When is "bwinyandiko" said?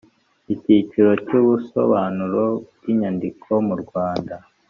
2.75-3.49